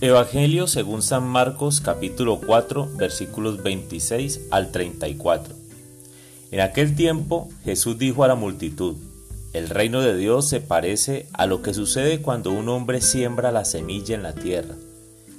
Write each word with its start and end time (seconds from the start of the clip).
Evangelio 0.00 0.68
según 0.68 1.02
San 1.02 1.26
Marcos 1.26 1.80
capítulo 1.80 2.38
4 2.38 2.88
versículos 2.94 3.64
26 3.64 4.42
al 4.52 4.70
34. 4.70 5.52
En 6.52 6.60
aquel 6.60 6.94
tiempo 6.94 7.48
Jesús 7.64 7.98
dijo 7.98 8.22
a 8.22 8.28
la 8.28 8.36
multitud, 8.36 8.94
el 9.54 9.68
reino 9.68 10.00
de 10.00 10.16
Dios 10.16 10.46
se 10.46 10.60
parece 10.60 11.26
a 11.32 11.46
lo 11.46 11.62
que 11.62 11.74
sucede 11.74 12.22
cuando 12.22 12.52
un 12.52 12.68
hombre 12.68 13.00
siembra 13.00 13.50
la 13.50 13.64
semilla 13.64 14.14
en 14.14 14.22
la 14.22 14.36
tierra, 14.36 14.76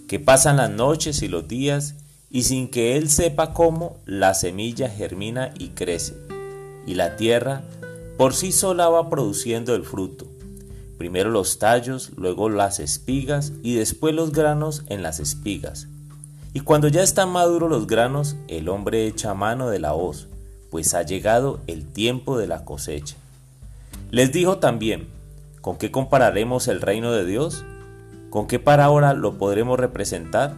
que 0.10 0.20
pasan 0.20 0.58
las 0.58 0.70
noches 0.70 1.22
y 1.22 1.30
los 1.30 1.48
días 1.48 1.96
y 2.30 2.44
sin 2.44 2.68
que 2.68 2.98
él 2.98 3.10
sepa 3.10 3.54
cómo, 3.54 3.96
la 4.06 4.34
semilla 4.34 4.90
germina 4.90 5.54
y 5.58 5.70
crece, 5.70 6.16
y 6.86 6.96
la 6.96 7.16
tierra 7.16 7.64
por 8.18 8.34
sí 8.34 8.52
sola 8.52 8.90
va 8.90 9.10
produciendo 9.10 9.74
el 9.74 9.86
fruto 9.86 10.28
primero 11.00 11.32
los 11.32 11.60
tallos, 11.60 12.12
luego 12.18 12.50
las 12.50 12.82
espigas 12.82 13.54
y 13.64 13.74
después 13.76 14.14
los 14.14 14.34
granos 14.34 14.84
en 14.90 15.02
las 15.02 15.22
espigas. 15.22 15.88
Y 16.54 16.60
cuando 16.60 16.90
ya 16.90 17.02
están 17.02 17.30
maduros 17.30 17.70
los 17.70 17.88
granos, 17.88 18.36
el 18.50 18.68
hombre 18.68 19.08
echa 19.08 19.34
mano 19.34 19.70
de 19.70 19.80
la 19.80 19.94
hoz, 19.94 20.28
pues 20.70 20.94
ha 20.94 21.04
llegado 21.04 21.62
el 21.68 21.86
tiempo 21.86 22.38
de 22.38 22.48
la 22.48 22.66
cosecha. 22.66 23.16
Les 24.12 24.34
dijo 24.34 24.58
también, 24.58 25.08
¿con 25.62 25.78
qué 25.78 25.90
compararemos 25.90 26.68
el 26.68 26.82
reino 26.82 27.14
de 27.14 27.26
Dios? 27.26 27.64
¿Con 28.30 28.48
qué 28.48 28.60
parábola 28.60 29.14
lo 29.14 29.38
podremos 29.38 29.80
representar? 29.80 30.54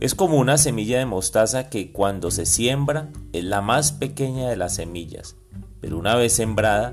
Es 0.00 0.14
como 0.14 0.36
una 0.36 0.58
semilla 0.58 0.98
de 0.98 1.06
mostaza 1.06 1.70
que 1.70 1.92
cuando 1.92 2.30
se 2.30 2.44
siembra 2.44 3.08
es 3.32 3.44
la 3.44 3.62
más 3.62 3.92
pequeña 3.92 4.50
de 4.50 4.56
las 4.56 4.74
semillas, 4.74 5.34
pero 5.80 5.96
una 5.96 6.14
vez 6.14 6.34
sembrada 6.34 6.92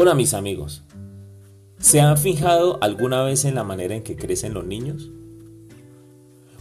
Hola 0.00 0.14
mis 0.14 0.32
amigos. 0.32 0.84
¿Se 1.80 2.00
han 2.00 2.16
fijado 2.18 2.78
alguna 2.82 3.24
vez 3.24 3.44
en 3.44 3.56
la 3.56 3.64
manera 3.64 3.96
en 3.96 4.04
que 4.04 4.14
crecen 4.14 4.54
los 4.54 4.64
niños? 4.64 5.10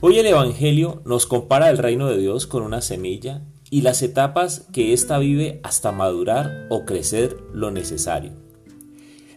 Hoy 0.01 0.17
el 0.17 0.25
Evangelio 0.25 1.03
nos 1.05 1.27
compara 1.27 1.69
el 1.69 1.77
reino 1.77 2.07
de 2.07 2.17
Dios 2.17 2.47
con 2.47 2.63
una 2.63 2.81
semilla 2.81 3.43
y 3.69 3.81
las 3.81 4.01
etapas 4.01 4.65
que 4.73 4.91
ésta 4.91 5.19
vive 5.19 5.59
hasta 5.61 5.91
madurar 5.91 6.65
o 6.71 6.83
crecer 6.83 7.37
lo 7.53 7.69
necesario. 7.69 8.31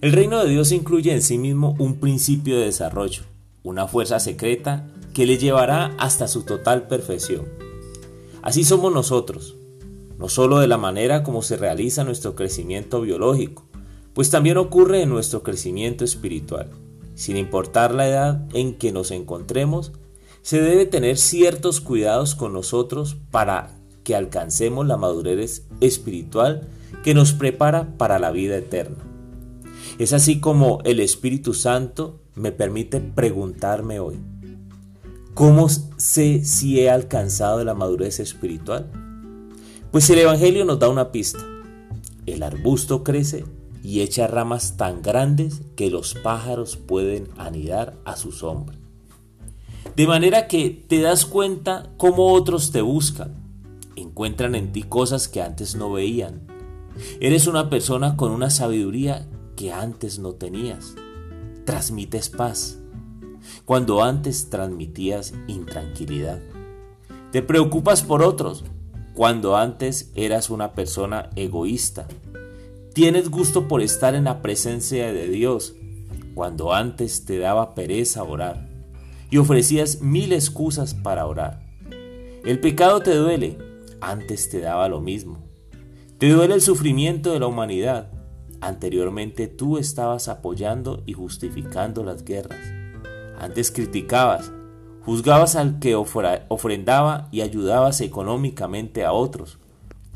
El 0.00 0.12
reino 0.12 0.42
de 0.42 0.48
Dios 0.48 0.72
incluye 0.72 1.12
en 1.12 1.20
sí 1.20 1.36
mismo 1.36 1.76
un 1.78 2.00
principio 2.00 2.58
de 2.58 2.64
desarrollo, 2.64 3.24
una 3.64 3.86
fuerza 3.86 4.18
secreta 4.18 4.88
que 5.12 5.26
le 5.26 5.36
llevará 5.36 5.94
hasta 5.98 6.26
su 6.26 6.44
total 6.44 6.88
perfección. 6.88 7.44
Así 8.40 8.64
somos 8.64 8.94
nosotros, 8.94 9.56
no 10.16 10.30
solo 10.30 10.58
de 10.58 10.68
la 10.68 10.78
manera 10.78 11.22
como 11.22 11.42
se 11.42 11.58
realiza 11.58 12.02
nuestro 12.02 12.34
crecimiento 12.34 13.02
biológico, 13.02 13.69
pues 14.20 14.28
también 14.28 14.58
ocurre 14.58 15.00
en 15.00 15.08
nuestro 15.08 15.42
crecimiento 15.42 16.04
espiritual. 16.04 16.68
Sin 17.14 17.38
importar 17.38 17.94
la 17.94 18.06
edad 18.06 18.46
en 18.52 18.74
que 18.74 18.92
nos 18.92 19.12
encontremos, 19.12 19.92
se 20.42 20.60
debe 20.60 20.84
tener 20.84 21.16
ciertos 21.16 21.80
cuidados 21.80 22.34
con 22.34 22.52
nosotros 22.52 23.16
para 23.30 23.70
que 24.04 24.14
alcancemos 24.14 24.86
la 24.86 24.98
madurez 24.98 25.64
espiritual 25.80 26.68
que 27.02 27.14
nos 27.14 27.32
prepara 27.32 27.96
para 27.96 28.18
la 28.18 28.30
vida 28.30 28.58
eterna. 28.58 28.98
Es 29.98 30.12
así 30.12 30.38
como 30.38 30.80
el 30.84 31.00
Espíritu 31.00 31.54
Santo 31.54 32.20
me 32.34 32.52
permite 32.52 33.00
preguntarme 33.00 34.00
hoy, 34.00 34.18
¿cómo 35.32 35.66
sé 35.70 36.44
si 36.44 36.78
he 36.78 36.90
alcanzado 36.90 37.64
la 37.64 37.72
madurez 37.72 38.20
espiritual? 38.20 38.90
Pues 39.90 40.10
el 40.10 40.18
Evangelio 40.18 40.66
nos 40.66 40.78
da 40.78 40.90
una 40.90 41.10
pista. 41.10 41.38
El 42.26 42.42
arbusto 42.42 43.02
crece 43.02 43.46
y 43.82 44.00
echa 44.00 44.26
ramas 44.26 44.76
tan 44.76 45.02
grandes 45.02 45.62
que 45.76 45.90
los 45.90 46.14
pájaros 46.14 46.76
pueden 46.76 47.28
anidar 47.38 47.98
a 48.04 48.16
su 48.16 48.32
sombra. 48.32 48.76
De 49.96 50.06
manera 50.06 50.46
que 50.46 50.70
te 50.70 51.00
das 51.00 51.24
cuenta 51.26 51.90
cómo 51.96 52.32
otros 52.32 52.70
te 52.70 52.82
buscan, 52.82 53.34
encuentran 53.96 54.54
en 54.54 54.72
ti 54.72 54.82
cosas 54.82 55.28
que 55.28 55.42
antes 55.42 55.74
no 55.74 55.92
veían. 55.92 56.46
Eres 57.20 57.46
una 57.46 57.70
persona 57.70 58.16
con 58.16 58.32
una 58.32 58.50
sabiduría 58.50 59.28
que 59.56 59.72
antes 59.72 60.18
no 60.18 60.34
tenías. 60.34 60.94
Transmites 61.64 62.28
paz, 62.28 62.78
cuando 63.64 64.02
antes 64.02 64.50
transmitías 64.50 65.32
intranquilidad. 65.48 66.40
Te 67.32 67.42
preocupas 67.42 68.02
por 68.02 68.22
otros, 68.22 68.64
cuando 69.14 69.56
antes 69.56 70.10
eras 70.14 70.50
una 70.50 70.72
persona 70.72 71.30
egoísta 71.36 72.06
Tienes 72.92 73.30
gusto 73.30 73.68
por 73.68 73.82
estar 73.82 74.16
en 74.16 74.24
la 74.24 74.42
presencia 74.42 75.12
de 75.12 75.28
Dios, 75.28 75.74
cuando 76.34 76.74
antes 76.74 77.24
te 77.24 77.38
daba 77.38 77.74
pereza 77.76 78.24
orar 78.24 78.68
y 79.30 79.38
ofrecías 79.38 80.00
mil 80.00 80.32
excusas 80.32 80.94
para 80.94 81.26
orar. 81.26 81.62
El 82.44 82.58
pecado 82.58 83.00
te 83.00 83.14
duele, 83.14 83.58
antes 84.00 84.50
te 84.50 84.60
daba 84.60 84.88
lo 84.88 85.00
mismo. 85.00 85.38
Te 86.18 86.30
duele 86.30 86.54
el 86.54 86.60
sufrimiento 86.62 87.32
de 87.32 87.38
la 87.38 87.46
humanidad. 87.46 88.10
Anteriormente 88.60 89.46
tú 89.46 89.78
estabas 89.78 90.26
apoyando 90.26 91.04
y 91.06 91.12
justificando 91.12 92.02
las 92.02 92.24
guerras. 92.24 92.60
Antes 93.38 93.70
criticabas, 93.70 94.50
juzgabas 95.04 95.54
al 95.54 95.78
que 95.78 95.94
ofrendaba 95.94 97.28
y 97.30 97.42
ayudabas 97.42 98.00
económicamente 98.00 99.04
a 99.04 99.12
otros. 99.12 99.58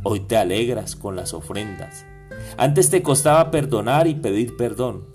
Hoy 0.02 0.20
te 0.20 0.36
alegras 0.36 0.96
con 0.96 1.14
las 1.14 1.34
ofrendas. 1.34 2.04
Antes 2.56 2.90
te 2.90 3.02
costaba 3.02 3.50
perdonar 3.50 4.06
y 4.06 4.14
pedir 4.14 4.56
perdón. 4.56 5.06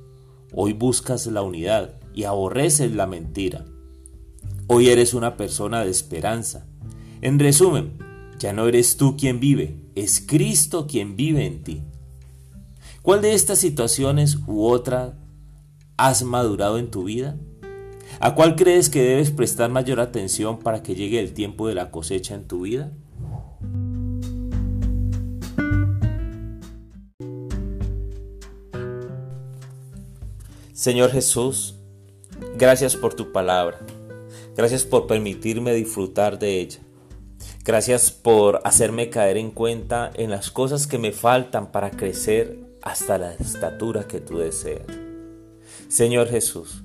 Hoy 0.54 0.74
buscas 0.74 1.28
la 1.28 1.42
unidad 1.42 1.96
y 2.14 2.24
aborreces 2.24 2.94
la 2.94 3.08
mentira. 3.08 3.66
Hoy 4.68 4.90
eres 4.90 5.14
una 5.14 5.38
persona 5.38 5.84
de 5.84 5.92
esperanza. 5.92 6.66
En 7.22 7.40
resumen, 7.40 7.98
ya 8.40 8.54
no 8.54 8.68
eres 8.68 8.98
tú 8.98 9.18
quien 9.18 9.40
vive, 9.40 9.76
es 9.96 10.24
Cristo 10.26 10.88
quien 10.88 11.16
vive 11.16 11.46
en 11.46 11.64
ti. 11.64 11.84
¿Cuál 13.02 13.22
de 13.22 13.34
estas 13.34 13.60
situaciones 13.60 14.38
u 14.48 14.66
otra 14.66 15.18
has 15.98 16.24
madurado 16.24 16.78
en 16.78 16.92
tu 16.92 17.06
vida? 17.06 17.38
¿A 18.20 18.36
cuál 18.36 18.56
crees 18.56 18.90
que 18.90 19.02
debes 19.02 19.32
prestar 19.32 19.70
mayor 19.70 20.00
atención 20.00 20.60
para 20.60 20.84
que 20.84 20.96
llegue 20.96 21.20
el 21.20 21.34
tiempo 21.34 21.68
de 21.68 21.76
la 21.76 21.92
cosecha 21.92 22.36
en 22.36 22.48
tu 22.48 22.62
vida? 22.62 22.92
Señor 30.80 31.12
Jesús, 31.12 31.76
gracias 32.56 32.96
por 32.96 33.14
tu 33.14 33.34
palabra. 33.34 33.82
Gracias 34.56 34.86
por 34.86 35.08
permitirme 35.08 35.74
disfrutar 35.74 36.40
de 36.40 36.62
ella. 36.62 36.80
Gracias 37.66 38.12
por 38.12 38.62
hacerme 38.64 39.10
caer 39.10 39.36
en 39.36 39.52
cuenta 39.52 40.10
en 40.16 40.30
las 40.30 40.52
cosas 40.52 40.88
que 40.88 40.98
me 40.98 41.12
faltan 41.12 41.74
para 41.74 41.92
crecer 41.92 42.60
hasta 42.82 43.18
la 43.18 43.34
estatura 43.34 44.08
que 44.08 44.22
tú 44.22 44.38
deseas. 44.38 44.86
Señor 45.90 46.30
Jesús, 46.30 46.82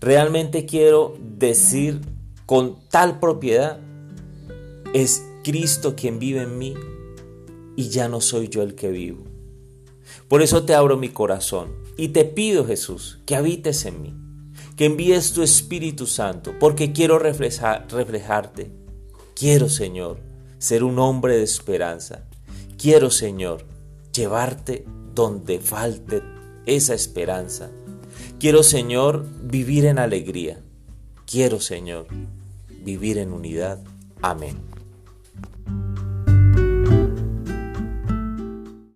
realmente 0.00 0.64
quiero 0.64 1.14
decir 1.20 2.00
con 2.46 2.78
tal 2.88 3.20
propiedad, 3.20 3.78
es 4.94 5.22
Cristo 5.42 5.94
quien 5.94 6.18
vive 6.18 6.40
en 6.40 6.56
mí 6.56 6.74
y 7.76 7.90
ya 7.90 8.08
no 8.08 8.22
soy 8.22 8.48
yo 8.48 8.62
el 8.62 8.74
que 8.74 8.90
vivo. 8.90 9.33
Por 10.28 10.42
eso 10.42 10.64
te 10.64 10.74
abro 10.74 10.96
mi 10.96 11.08
corazón 11.08 11.72
y 11.96 12.08
te 12.08 12.24
pido, 12.24 12.66
Jesús, 12.66 13.20
que 13.26 13.36
habites 13.36 13.84
en 13.84 14.02
mí, 14.02 14.14
que 14.76 14.86
envíes 14.86 15.32
tu 15.32 15.42
Espíritu 15.42 16.06
Santo, 16.06 16.54
porque 16.58 16.92
quiero 16.92 17.18
reflejarte. 17.18 18.70
Quiero, 19.34 19.68
Señor, 19.68 20.20
ser 20.58 20.84
un 20.84 20.98
hombre 20.98 21.36
de 21.36 21.42
esperanza. 21.42 22.24
Quiero, 22.78 23.10
Señor, 23.10 23.64
llevarte 24.12 24.84
donde 25.14 25.60
falte 25.60 26.22
esa 26.66 26.94
esperanza. 26.94 27.70
Quiero, 28.38 28.62
Señor, 28.62 29.24
vivir 29.42 29.86
en 29.86 29.98
alegría. 29.98 30.60
Quiero, 31.26 31.60
Señor, 31.60 32.06
vivir 32.82 33.18
en 33.18 33.32
unidad. 33.32 33.78
Amén. 34.20 34.73